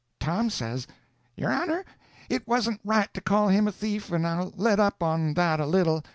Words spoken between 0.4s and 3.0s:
says: "Your honor, it wasn't